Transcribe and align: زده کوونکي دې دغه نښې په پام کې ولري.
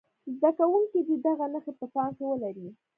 زده 0.39 0.49
کوونکي 0.57 0.99
دې 1.07 1.15
دغه 1.25 1.45
نښې 1.53 1.71
په 1.79 1.85
پام 1.93 2.09
کې 2.17 2.23
ولري. 2.27 2.67